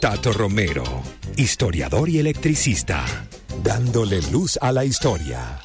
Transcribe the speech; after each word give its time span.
Tato 0.00 0.32
Romero, 0.32 0.82
historiador 1.36 2.08
y 2.08 2.18
electricista, 2.18 3.04
dándole 3.62 4.22
luz 4.32 4.58
a 4.62 4.72
la 4.72 4.86
historia. 4.86 5.60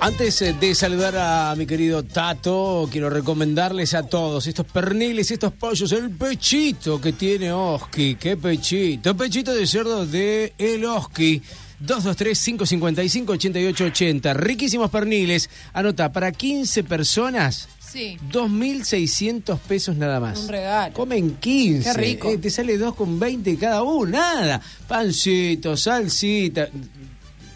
Antes 0.00 0.42
eh, 0.42 0.56
de 0.58 0.74
saludar 0.74 1.14
a 1.16 1.54
mi 1.56 1.66
querido 1.66 2.02
Tato, 2.02 2.88
quiero 2.90 3.10
recomendarles 3.10 3.94
a 3.94 4.02
todos 4.02 4.48
estos 4.48 4.66
perniles, 4.66 5.30
estos 5.30 5.52
pollos, 5.52 5.92
el 5.92 6.10
pechito 6.10 7.00
que 7.00 7.12
tiene 7.12 7.52
Oski. 7.52 8.16
¡Qué 8.16 8.36
pechito! 8.36 9.16
Pechito 9.16 9.54
de 9.54 9.68
cerdo 9.68 10.04
de 10.04 10.52
El 10.58 10.84
Oski. 10.84 11.40
223-555-8880. 11.84 14.34
Riquísimos 14.34 14.90
perniles. 14.90 15.48
Anota, 15.72 16.12
para 16.12 16.32
15 16.32 16.82
personas, 16.82 17.68
Sí. 17.90 18.18
2.600 18.30 19.58
pesos 19.60 19.96
nada 19.96 20.20
más. 20.20 20.38
Un 20.40 20.48
regalo. 20.48 20.94
Comen 20.94 21.36
15. 21.36 21.90
Qué 21.90 21.96
rico. 21.96 22.30
Eh, 22.30 22.38
te 22.38 22.50
sale 22.50 22.78
2,20 22.78 23.58
cada 23.58 23.82
uno. 23.82 24.10
Nada. 24.10 24.60
Pancito, 24.86 25.76
salsita. 25.76 26.68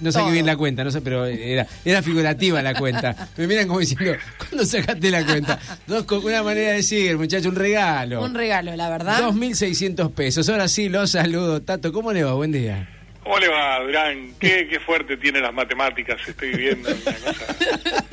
No 0.00 0.10
saqué 0.10 0.24
Todo. 0.24 0.32
bien 0.32 0.46
la 0.46 0.56
cuenta, 0.56 0.82
no 0.82 0.90
sé, 0.90 1.00
pero 1.00 1.26
era, 1.26 1.64
era 1.84 2.02
figurativa 2.02 2.60
la 2.60 2.74
cuenta. 2.74 3.28
Me 3.36 3.46
miran 3.46 3.68
como 3.68 3.78
diciendo, 3.78 4.12
¿cuándo 4.36 4.64
sacaste 4.66 5.10
la 5.12 5.24
cuenta? 5.24 5.60
Dos 5.86 6.04
con 6.04 6.24
una 6.24 6.42
manera 6.42 6.70
de 6.70 6.76
decir, 6.76 7.16
muchacho, 7.16 7.50
un 7.50 7.54
regalo. 7.54 8.24
Un 8.24 8.34
regalo, 8.34 8.74
la 8.74 8.88
verdad. 8.90 9.22
2.600 9.22 10.10
pesos. 10.12 10.48
Ahora 10.48 10.66
sí, 10.66 10.88
los 10.88 11.10
saludo. 11.12 11.62
Tato, 11.62 11.92
¿cómo 11.92 12.12
le 12.12 12.24
va? 12.24 12.34
Buen 12.34 12.50
día. 12.50 12.88
¿Cómo 13.22 13.38
le 13.38 13.48
va, 13.48 13.78
Durán? 13.80 14.34
¿Qué, 14.40 14.66
qué 14.68 14.80
fuerte 14.80 15.16
tiene 15.16 15.40
las 15.40 15.54
matemáticas, 15.54 16.20
estoy 16.26 16.50
viendo. 16.54 16.88
Una 16.90 17.12
cosa. 17.32 17.56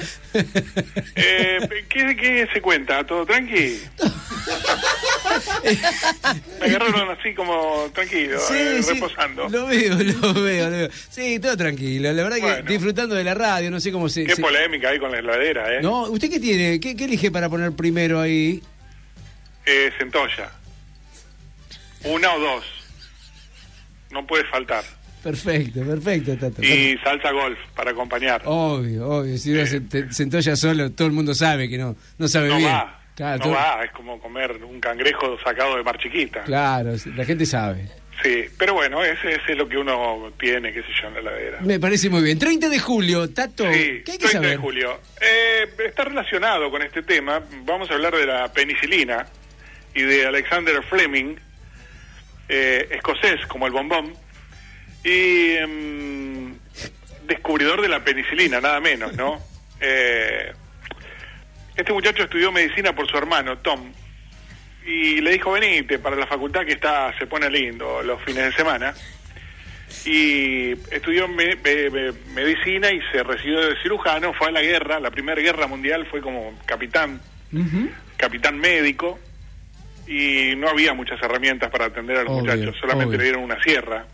Eh, 1.16 1.86
¿qué, 1.90 2.16
¿Qué 2.16 2.48
se 2.54 2.62
cuenta? 2.62 3.04
¿Todo 3.04 3.26
tranqui? 3.26 3.82
Me 6.60 6.66
agarraron 6.68 7.10
así 7.18 7.34
como 7.34 7.90
tranquilo, 7.94 8.40
eh, 8.54 8.82
reposando. 8.88 9.50
Lo 9.50 9.66
veo, 9.66 9.96
lo 9.96 10.34
veo, 10.36 10.70
lo 10.70 10.78
veo. 10.78 10.90
Sí, 11.10 11.40
todo 11.40 11.58
tranquilo. 11.58 12.14
La 12.14 12.24
verdad 12.24 12.38
que 12.64 12.72
disfrutando 12.72 13.16
de 13.16 13.24
la 13.24 13.34
radio, 13.34 13.72
no 13.72 13.80
sé 13.80 13.92
cómo 13.92 14.08
se... 14.08 14.24
Qué 14.26 14.36
se- 14.36 14.42
polémica 14.42 14.90
hay 14.90 15.00
con 15.00 15.12
la 15.12 15.18
heladera, 15.20 15.74
¿eh? 15.76 15.80
No, 15.82 16.04
¿usted 16.04 16.30
qué 16.30 16.40
tiene? 16.40 16.80
¿Qué, 16.80 16.96
qué 16.96 17.06
elige 17.06 17.32
para 17.32 17.50
poner 17.50 17.72
primero 17.74 18.20
ahí? 18.22 18.62
Eh, 19.66 19.92
centolla. 19.98 20.52
Una 22.04 22.34
o 22.36 22.40
dos. 22.40 22.66
No 24.12 24.26
puede 24.28 24.46
faltar. 24.46 24.84
Perfecto, 25.24 25.82
perfecto, 25.84 26.38
Tato. 26.38 26.64
Y 26.64 26.98
salsa 27.04 27.32
golf 27.32 27.58
para 27.76 27.92
acompañar. 27.92 28.42
Obvio, 28.46 29.08
obvio. 29.08 29.38
Si 29.38 29.52
uno 29.54 29.66
se 29.66 29.82
te- 29.82 30.12
sentó 30.14 30.40
ya 30.40 30.56
solo, 30.56 30.92
todo 30.92 31.08
el 31.08 31.14
mundo 31.14 31.34
sabe 31.34 31.68
que 31.70 31.78
no, 31.78 31.96
no 32.18 32.28
sabe 32.28 32.50
no 32.50 32.58
bien. 32.58 32.70
va. 32.70 32.96
Claro, 33.16 33.38
no 33.40 33.44
todo- 33.44 33.54
va, 33.54 33.84
es 33.84 33.92
como 33.92 34.18
comer 34.20 34.52
un 34.64 34.80
cangrejo 34.80 35.38
sacado 35.44 35.76
de 35.76 35.84
mar 35.84 35.98
chiquita. 35.98 36.44
claro, 36.44 36.92
la 37.16 37.26
gente 37.26 37.46
sabe. 37.46 37.90
Sí, 38.24 38.46
pero 38.58 38.74
bueno, 38.74 39.02
ese, 39.04 39.32
ese 39.32 39.52
es 39.54 39.58
lo 39.58 39.68
que 39.68 39.78
uno 39.78 40.32
tiene, 40.38 40.74
qué 40.74 40.82
sé 40.82 40.88
yo, 41.02 41.08
en 41.08 41.14
la 41.14 41.20
heladera. 41.22 41.60
Me 41.62 41.80
parece 41.80 42.10
muy 42.10 42.22
bien. 42.22 42.38
30 42.38 42.68
de 42.68 42.78
julio, 42.80 43.30
Tato, 43.30 43.64
Sí, 43.74 44.02
¿qué 44.06 44.12
hay 44.14 44.18
que 44.18 44.28
30 44.28 44.32
saber? 44.32 44.50
de 44.52 44.58
julio. 44.58 45.00
Eh, 45.22 45.70
está 45.88 46.04
relacionado 46.04 46.70
con 46.70 46.82
este 46.82 47.02
tema. 47.02 47.42
Vamos 47.64 47.90
a 47.90 47.94
hablar 47.94 48.14
de 48.16 48.26
la 48.26 48.52
penicilina 48.52 49.26
y 49.96 50.02
de 50.02 50.26
Alexander 50.26 50.84
Fleming, 50.84 51.36
eh, 52.50 52.88
escocés 52.92 53.46
como 53.48 53.68
el 53.68 53.72
bombón, 53.74 54.14
y 55.04 55.52
em, 55.56 56.54
descubridor 57.28 57.82
de 57.82 57.88
la 57.90 58.04
penicilina, 58.04 58.60
nada 58.62 58.80
menos, 58.80 59.14
¿no? 59.16 59.40
Eh, 59.82 60.52
este 61.78 61.94
muchacho 61.94 62.24
estudió 62.24 62.52
medicina 62.52 62.94
por 62.94 63.08
su 63.10 63.16
hermano, 63.18 63.60
Tom, 63.60 63.94
y 64.86 65.22
le 65.22 65.32
dijo, 65.32 65.54
venite 65.54 66.00
para 66.00 66.18
la 66.18 66.28
facultad 66.28 66.66
que 66.66 66.74
está 66.74 67.18
se 67.18 67.28
pone 67.28 67.50
lindo 67.50 68.02
los 68.04 68.22
fines 68.24 68.44
de 68.44 68.52
semana 68.52 68.94
y 70.06 70.72
estudió 70.94 71.30
me- 71.30 71.56
me- 71.56 71.90
me- 71.90 72.12
medicina 72.34 72.92
y 72.92 73.00
se 73.12 73.24
recibió 73.24 73.62
de 73.70 73.82
cirujano, 73.82 74.34
fue 74.34 74.48
a 74.48 74.52
la 74.52 74.62
guerra, 74.62 75.00
la 75.00 75.12
primera 75.12 75.42
guerra 75.42 75.66
mundial 75.68 76.06
fue 76.08 76.20
como 76.20 76.60
capitán, 76.66 77.22
capitán 78.18 78.58
médico 78.60 79.18
y 80.08 80.56
no 80.58 80.68
había 80.70 80.94
muchas 80.94 81.22
herramientas 81.24 81.70
para 81.72 81.86
atender 81.86 82.18
a 82.18 82.24
los 82.24 82.34
Obvio, 82.34 82.54
muchachos, 82.54 82.76
solamente 82.82 83.08
obvio. 83.12 83.18
le 83.20 83.24
dieron 83.24 83.44
una 83.44 83.64
sierra 83.64 84.06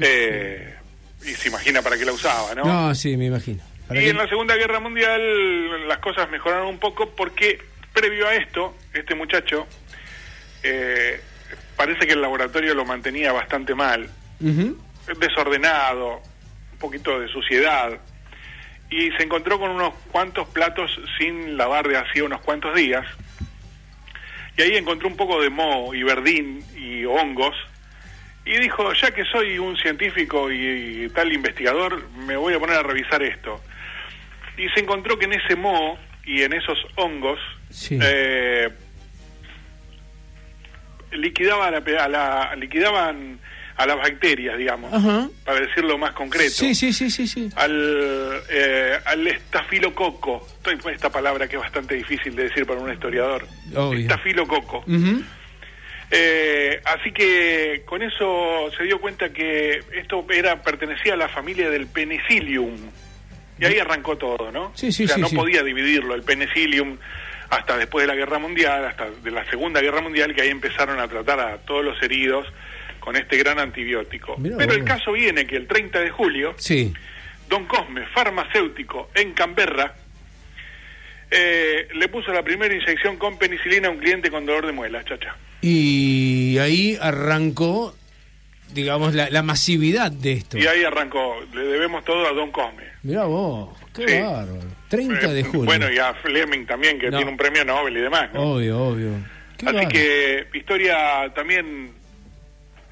Eh, 0.00 0.74
y 1.22 1.30
se 1.30 1.48
imagina 1.48 1.82
para 1.82 1.96
qué 1.98 2.04
la 2.04 2.12
usaba, 2.12 2.54
¿no? 2.54 2.64
No, 2.64 2.94
sí, 2.94 3.16
me 3.16 3.26
imagino. 3.26 3.62
¿Para 3.86 4.00
Y 4.00 4.04
qué? 4.04 4.10
en 4.10 4.16
la 4.16 4.28
Segunda 4.28 4.56
Guerra 4.56 4.80
Mundial 4.80 5.86
las 5.88 5.98
cosas 5.98 6.30
mejoraron 6.30 6.66
un 6.68 6.78
poco 6.78 7.10
porque 7.10 7.60
previo 7.92 8.26
a 8.26 8.34
esto, 8.34 8.74
este 8.94 9.14
muchacho 9.14 9.66
eh, 10.62 11.20
parece 11.76 12.06
que 12.06 12.12
el 12.14 12.22
laboratorio 12.22 12.74
lo 12.74 12.84
mantenía 12.84 13.32
bastante 13.32 13.74
mal, 13.74 14.08
desordenado, 15.18 16.22
un 16.72 16.78
poquito 16.78 17.18
de 17.20 17.28
suciedad, 17.28 17.98
y 18.90 19.10
se 19.12 19.22
encontró 19.24 19.58
con 19.58 19.70
unos 19.70 19.92
cuantos 20.10 20.48
platos 20.48 20.90
sin 21.18 21.56
lavar 21.56 21.88
de 21.88 21.96
hacía 21.96 22.24
unos 22.24 22.40
cuantos 22.42 22.74
días, 22.74 23.04
y 24.56 24.62
ahí 24.62 24.76
encontró 24.76 25.08
un 25.08 25.16
poco 25.16 25.40
de 25.42 25.50
moho 25.50 25.94
y 25.94 26.02
verdín 26.02 26.64
y 26.76 27.04
hongos, 27.04 27.54
y 28.44 28.58
dijo, 28.58 28.92
ya 28.94 29.10
que 29.12 29.24
soy 29.24 29.58
un 29.58 29.76
científico 29.76 30.50
y, 30.50 31.08
tal 31.14 31.32
investigador, 31.32 32.02
me 32.26 32.36
voy 32.36 32.54
a 32.54 32.58
poner 32.58 32.76
a 32.76 32.82
revisar 32.82 33.22
esto. 33.22 33.60
Y 34.56 34.68
se 34.70 34.80
encontró 34.80 35.18
que 35.18 35.26
en 35.26 35.34
ese 35.34 35.56
moho 35.56 35.96
y 36.24 36.42
en 36.42 36.52
esos 36.52 36.78
hongos 36.96 37.38
Sí. 37.70 37.98
eh, 38.02 38.68
liquidaba 41.12 41.68
a 41.68 42.08
la, 42.08 42.54
liquidaban 42.56 43.38
a 43.76 43.86
las 43.86 43.96
bacterias, 43.96 44.58
digamos, 44.58 44.92
Ajá. 44.92 45.28
para 45.44 45.60
decirlo 45.60 45.96
más 45.98 46.12
concreto. 46.12 46.50
Sí, 46.50 46.74
sí, 46.74 46.92
sí, 46.92 47.10
sí, 47.10 47.26
sí. 47.26 47.48
Al, 47.56 48.42
eh, 48.50 48.98
al 49.04 49.26
estafilococo, 49.26 50.46
esta 50.92 51.10
palabra 51.10 51.48
que 51.48 51.56
es 51.56 51.62
bastante 51.62 51.94
difícil 51.94 52.36
de 52.36 52.44
decir 52.44 52.66
para 52.66 52.80
un 52.80 52.92
historiador. 52.92 53.46
Obvio. 53.74 54.00
Estafilococo. 54.00 54.78
Ujú. 54.86 55.22
Eh, 56.14 56.78
así 56.84 57.10
que 57.10 57.82
con 57.86 58.02
eso 58.02 58.70
se 58.76 58.84
dio 58.84 59.00
cuenta 59.00 59.32
que 59.32 59.82
esto 59.94 60.26
era 60.30 60.62
pertenecía 60.62 61.14
a 61.14 61.16
la 61.16 61.28
familia 61.28 61.70
del 61.70 61.86
penicillium. 61.86 62.76
Y 63.58 63.64
ahí 63.64 63.78
arrancó 63.78 64.18
todo, 64.18 64.52
¿no? 64.52 64.72
Sí, 64.74 64.92
sí, 64.92 65.04
o 65.04 65.08
sea, 65.08 65.16
sí, 65.16 65.22
no 65.22 65.30
podía 65.30 65.62
dividirlo, 65.62 66.14
el 66.14 66.22
penicillium, 66.22 66.98
hasta 67.48 67.78
después 67.78 68.02
de 68.02 68.08
la 68.08 68.14
Guerra 68.14 68.38
Mundial, 68.38 68.84
hasta 68.84 69.08
de 69.10 69.30
la 69.30 69.48
Segunda 69.48 69.80
Guerra 69.80 70.02
Mundial, 70.02 70.34
que 70.34 70.42
ahí 70.42 70.48
empezaron 70.48 71.00
a 71.00 71.08
tratar 71.08 71.40
a 71.40 71.56
todos 71.58 71.84
los 71.84 72.02
heridos 72.02 72.46
con 73.00 73.16
este 73.16 73.36
gran 73.38 73.58
antibiótico. 73.58 74.36
Mirá 74.36 74.56
Pero 74.58 74.74
el 74.74 74.84
caso 74.84 75.12
viene 75.12 75.46
que 75.46 75.56
el 75.56 75.66
30 75.66 76.00
de 76.00 76.10
julio, 76.10 76.54
Sí. 76.58 76.92
Don 77.48 77.66
Cosme, 77.66 78.06
farmacéutico 78.06 79.10
en 79.14 79.32
Canberra, 79.32 79.94
eh, 81.32 81.88
le 81.94 82.08
puso 82.08 82.32
la 82.32 82.42
primera 82.42 82.74
inyección 82.74 83.16
con 83.16 83.38
penicilina 83.38 83.88
a 83.88 83.90
un 83.90 83.98
cliente 83.98 84.30
con 84.30 84.44
dolor 84.46 84.66
de 84.66 84.72
muelas, 84.72 85.04
chacha. 85.06 85.34
Y 85.60 86.58
ahí 86.58 86.98
arrancó, 87.00 87.94
digamos, 88.72 89.14
la, 89.14 89.30
la 89.30 89.42
masividad 89.42 90.10
de 90.12 90.32
esto. 90.32 90.58
Y 90.58 90.66
ahí 90.66 90.84
arrancó, 90.84 91.36
le 91.54 91.62
debemos 91.62 92.04
todo 92.04 92.26
a 92.28 92.32
Don 92.32 92.50
Cosme. 92.50 92.84
Mirá 93.02 93.24
vos, 93.24 93.70
qué 93.94 94.08
Sí. 94.08 94.20
bárbaro. 94.20 94.58
30 94.88 95.32
de 95.32 95.40
Eh, 95.40 95.44
julio. 95.44 95.64
Bueno, 95.64 95.90
y 95.90 95.98
a 95.98 96.12
Fleming 96.14 96.66
también, 96.66 96.98
que 96.98 97.10
No. 97.10 97.16
tiene 97.18 97.30
un 97.30 97.36
premio 97.36 97.64
Nobel 97.64 97.96
y 97.96 98.00
demás. 98.00 98.28
¿no? 98.34 98.54
Obvio, 98.54 98.78
obvio. 98.78 99.10
Qué 99.56 99.66
Así 99.66 99.74
bárbaro. 99.76 99.88
que 99.88 100.46
historia 100.54 101.32
también 101.34 101.92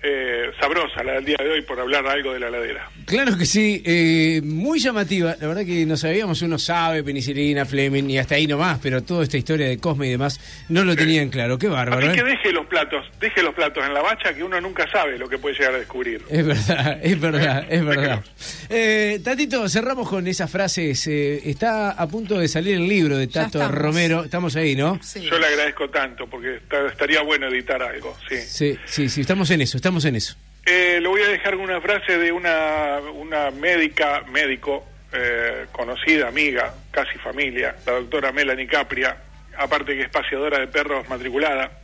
eh, 0.02 0.50
sabrosa 0.58 1.02
la 1.04 1.12
del 1.14 1.24
día 1.24 1.36
de 1.38 1.48
hoy 1.50 1.62
por 1.62 1.78
hablar 1.80 2.06
algo 2.06 2.32
de 2.32 2.40
la 2.40 2.50
ladera. 2.50 2.88
Claro 3.06 3.36
que 3.36 3.44
sí, 3.46 3.82
eh, 3.84 4.40
muy 4.44 4.78
llamativa. 4.78 5.36
La 5.40 5.46
verdad 5.48 5.64
que 5.64 5.84
no 5.86 5.96
sabíamos, 5.96 6.40
uno 6.42 6.58
sabe, 6.58 7.02
penicilina, 7.02 7.64
Fleming 7.66 8.08
y 8.10 8.18
hasta 8.18 8.36
ahí 8.36 8.46
nomás, 8.46 8.78
pero 8.82 9.02
toda 9.02 9.24
esta 9.24 9.36
historia 9.36 9.68
de 9.68 9.78
Cosme 9.78 10.06
y 10.06 10.10
demás 10.10 10.40
no 10.68 10.84
lo 10.84 10.94
tenían 10.96 11.28
claro. 11.28 11.58
Qué 11.58 11.68
bárbaro. 11.68 12.06
Así 12.06 12.14
que 12.14 12.20
¿eh? 12.20 12.24
deje 12.36 12.52
los 12.52 12.66
platos, 12.66 13.04
deje 13.20 13.42
los 13.42 13.54
platos 13.54 13.84
en 13.84 13.92
la 13.94 14.02
bacha 14.02 14.32
que 14.34 14.42
uno 14.44 14.60
nunca 14.60 14.88
sabe 14.90 15.18
lo 15.18 15.28
que 15.28 15.38
puede 15.38 15.56
llegar 15.56 15.74
a 15.74 15.78
descubrir. 15.78 16.22
Es 16.30 16.46
verdad, 16.46 16.98
es 17.02 17.20
verdad, 17.20 17.66
es 17.68 17.84
verdad. 17.84 18.24
Eh, 18.68 19.20
Tatito, 19.22 19.68
cerramos 19.68 20.08
con 20.08 20.26
esas 20.26 20.50
frases. 20.50 21.06
Eh, 21.06 21.42
está 21.50 21.90
a 21.92 22.06
punto 22.08 22.38
de 22.38 22.48
salir 22.48 22.76
el 22.76 22.88
libro 22.88 23.16
de 23.16 23.26
Tato 23.26 23.58
estamos. 23.58 23.74
Romero. 23.74 24.24
Estamos 24.24 24.56
ahí, 24.56 24.74
¿no? 24.76 24.98
Sí. 25.02 25.20
Yo 25.22 25.38
le 25.38 25.46
agradezco 25.46 25.88
tanto 25.90 26.26
porque 26.26 26.56
está- 26.56 26.86
estaría 26.86 27.22
bueno 27.22 27.48
editar 27.48 27.82
algo, 27.82 28.16
sí. 28.28 28.36
Sí, 28.38 28.78
sí, 28.86 29.08
sí, 29.08 29.20
estamos 29.22 29.50
en 29.50 29.60
eso, 29.62 29.76
estamos 29.90 30.04
en 30.04 30.14
eso. 30.14 30.36
Eh, 30.66 31.00
le 31.02 31.08
voy 31.08 31.20
a 31.22 31.28
dejar 31.28 31.56
una 31.56 31.80
frase 31.80 32.16
de 32.16 32.30
una, 32.30 33.00
una 33.12 33.50
médica, 33.50 34.22
médico, 34.30 34.86
eh, 35.12 35.66
conocida, 35.72 36.28
amiga, 36.28 36.72
casi 36.92 37.18
familia, 37.18 37.74
la 37.84 37.94
doctora 37.94 38.30
Melanie 38.30 38.68
Capria, 38.68 39.16
aparte 39.58 39.96
que 39.96 40.02
es 40.02 40.08
paseadora 40.08 40.60
de 40.60 40.68
perros 40.68 41.08
matriculada. 41.08 41.72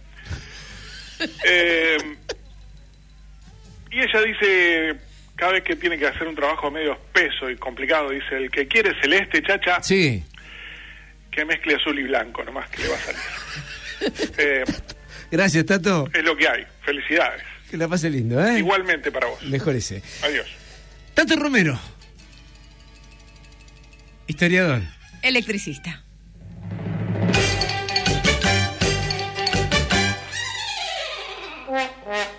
Eh, 1.48 1.96
y 3.90 4.00
ella 4.00 4.20
dice, 4.20 4.96
cada 5.34 5.52
vez 5.52 5.64
que 5.64 5.74
tiene 5.76 5.98
que 5.98 6.06
hacer 6.06 6.28
un 6.28 6.34
trabajo 6.34 6.70
medio 6.70 6.92
espeso 6.92 7.48
y 7.48 7.56
complicado, 7.56 8.10
dice, 8.10 8.36
el 8.36 8.50
que 8.50 8.68
quiere 8.68 8.92
celeste, 9.00 9.42
chacha, 9.42 9.82
Sí, 9.82 10.22
que 11.30 11.46
mezcle 11.46 11.76
azul 11.76 11.98
y 11.98 12.02
blanco, 12.02 12.44
nomás 12.44 12.68
que 12.68 12.82
le 12.82 12.88
va 12.88 12.96
a 12.96 12.98
salir. 12.98 13.20
Eh, 14.36 14.64
Gracias, 15.30 15.64
Tato. 15.66 16.08
Es 16.12 16.22
lo 16.22 16.36
que 16.36 16.46
hay. 16.46 16.66
Felicidades. 16.82 17.55
Que 17.70 17.76
la 17.76 17.88
pase 17.88 18.10
lindo, 18.10 18.40
¿eh? 18.44 18.58
Igualmente 18.58 19.10
para 19.10 19.26
vos. 19.28 19.42
Mejorese. 19.42 20.02
Adiós. 20.22 20.46
Tato 21.14 21.36
Romero. 21.36 21.78
Historiador. 24.26 24.82
Electricista. 25.22 26.04